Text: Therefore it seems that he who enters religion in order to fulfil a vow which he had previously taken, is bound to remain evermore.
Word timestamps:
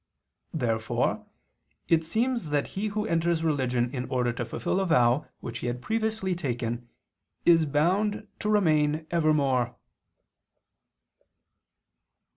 Therefore 0.55 1.27
it 1.87 2.03
seems 2.03 2.49
that 2.49 2.69
he 2.69 2.87
who 2.87 3.05
enters 3.05 3.43
religion 3.43 3.93
in 3.93 4.09
order 4.09 4.33
to 4.33 4.43
fulfil 4.43 4.79
a 4.79 4.85
vow 4.87 5.27
which 5.41 5.59
he 5.59 5.67
had 5.67 5.79
previously 5.79 6.33
taken, 6.33 6.89
is 7.45 7.67
bound 7.67 8.27
to 8.39 8.49
remain 8.49 9.05
evermore. 9.11 9.75